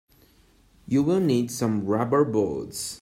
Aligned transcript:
You 0.87 1.03
will 1.03 1.19
need 1.19 1.51
some 1.51 1.85
rubber 1.85 2.25
boots. 2.25 2.99